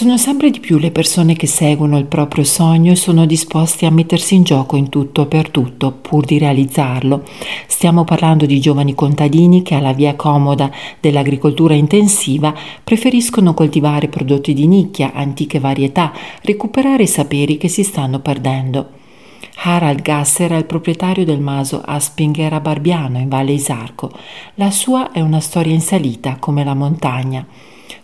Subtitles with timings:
[0.00, 3.90] Sono sempre di più le persone che seguono il proprio sogno e sono disposti a
[3.90, 7.22] mettersi in gioco in tutto e per tutto pur di realizzarlo.
[7.66, 14.66] Stiamo parlando di giovani contadini che alla via comoda dell'agricoltura intensiva preferiscono coltivare prodotti di
[14.66, 16.14] nicchia, antiche varietà,
[16.44, 18.92] recuperare i saperi che si stanno perdendo.
[19.64, 24.10] Harald Gasser è il proprietario del maso Aspinger a Barbiano in Valle Isarco.
[24.54, 27.46] La sua è una storia in salita come la montagna.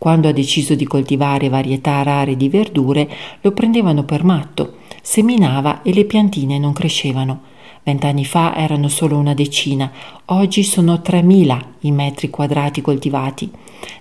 [0.00, 3.06] Quando ha deciso di coltivare varietà rare di verdure,
[3.42, 7.42] lo prendevano per matto, seminava e le piantine non crescevano.
[7.82, 9.92] Vent'anni fa erano solo una decina,
[10.24, 13.50] oggi sono 3.000 i metri quadrati coltivati.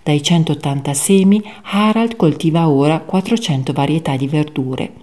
[0.02, 4.94] Dai 180 semi, Harald coltiva ora 400 varietà di verdure.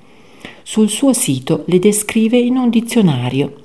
[0.63, 3.65] Sul suo sito le descrive in un dizionario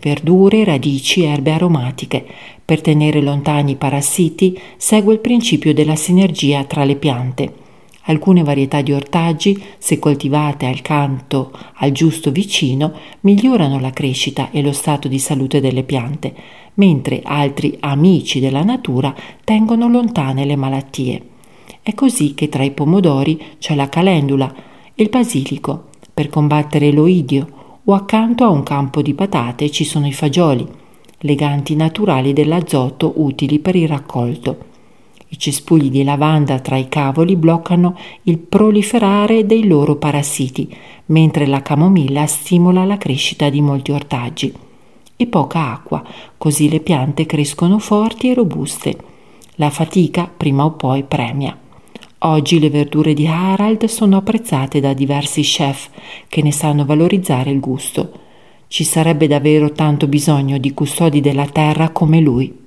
[0.00, 2.26] verdure, radici, erbe aromatiche.
[2.64, 7.52] Per tenere lontani i parassiti segue il principio della sinergia tra le piante.
[8.08, 14.72] Alcune varietà di ortaggi, se coltivate accanto al giusto vicino, migliorano la crescita e lo
[14.72, 16.34] stato di salute delle piante,
[16.74, 21.22] mentre altri amici della natura tengono lontane le malattie.
[21.82, 24.54] È così che tra i pomodori c'è la calendula
[24.94, 27.46] e il basilico per combattere l'oidio,
[27.90, 30.66] o accanto a un campo di patate ci sono i fagioli,
[31.20, 34.66] leganti naturali dell'azoto utili per il raccolto.
[35.28, 40.74] I cespugli di lavanda tra i cavoli bloccano il proliferare dei loro parassiti,
[41.06, 44.52] mentre la camomilla stimola la crescita di molti ortaggi.
[45.16, 46.04] E poca acqua,
[46.36, 48.98] così le piante crescono forti e robuste.
[49.54, 51.56] La fatica prima o poi premia.
[52.20, 55.88] Oggi le verdure di Harald sono apprezzate da diversi chef
[56.26, 58.10] che ne sanno valorizzare il gusto.
[58.66, 62.57] Ci sarebbe davvero tanto bisogno di custodi della terra come lui.